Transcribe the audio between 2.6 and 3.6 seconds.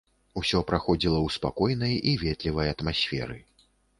атмасферы.